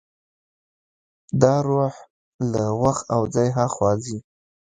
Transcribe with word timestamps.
دا 1.41 1.55
روح 1.67 1.93
له 2.51 2.63
وخت 2.83 3.05
او 3.15 3.21
ځای 3.35 3.49
هاخوا 3.57 3.91
ځي. 4.03 4.17